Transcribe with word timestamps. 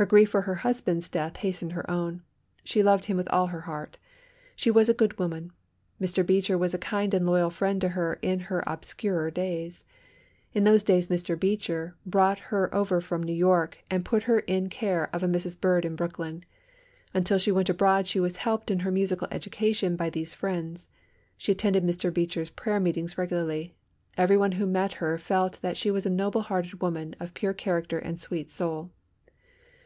Her 0.00 0.06
grief 0.06 0.30
for 0.30 0.40
her 0.40 0.54
husband's 0.54 1.10
death 1.10 1.36
hastened 1.36 1.72
her 1.74 1.90
own. 1.90 2.22
She 2.64 2.82
loved 2.82 3.04
him 3.04 3.18
with 3.18 3.28
all 3.28 3.48
her 3.48 3.60
heart. 3.60 3.98
She 4.56 4.70
was 4.70 4.88
a 4.88 4.94
good 4.94 5.18
woman. 5.18 5.52
Mr. 6.00 6.24
Beecher 6.24 6.56
was 6.56 6.72
a 6.72 6.78
kind 6.78 7.12
and 7.12 7.26
loyal 7.26 7.50
friend 7.50 7.78
to 7.82 7.90
her 7.90 8.14
in 8.22 8.40
her 8.40 8.64
obscurer 8.66 9.30
days. 9.30 9.84
In 10.54 10.64
those 10.64 10.82
days 10.82 11.08
Mr. 11.08 11.38
Beecher 11.38 11.96
brought 12.06 12.38
her 12.48 12.74
over 12.74 13.02
from 13.02 13.22
New 13.22 13.34
York 13.34 13.76
and 13.90 14.02
put 14.02 14.22
her 14.22 14.38
in 14.38 14.70
care 14.70 15.10
of 15.12 15.22
a 15.22 15.28
Mrs. 15.28 15.60
Bird 15.60 15.84
in 15.84 15.96
Brooklyn. 15.96 16.46
Until 17.12 17.36
she 17.36 17.52
went 17.52 17.68
abroad 17.68 18.06
she 18.06 18.20
was 18.20 18.36
helped 18.38 18.70
in 18.70 18.78
her 18.78 18.90
musical 18.90 19.28
education 19.30 19.96
by 19.96 20.08
these 20.08 20.32
friends. 20.32 20.88
She 21.36 21.52
attended 21.52 21.84
Mr. 21.84 22.10
Beecher's 22.10 22.48
prayer 22.48 22.80
meetings 22.80 23.18
regularly. 23.18 23.74
Everyone 24.16 24.52
who 24.52 24.64
met 24.64 24.94
her 24.94 25.18
felt 25.18 25.60
that 25.60 25.76
she 25.76 25.90
was 25.90 26.06
a 26.06 26.10
noble 26.10 26.40
hearted 26.40 26.80
woman 26.80 27.14
of 27.20 27.34
pure 27.34 27.52
character 27.52 27.98
and 27.98 28.18
sweet 28.18 28.50
soul. 28.50 28.90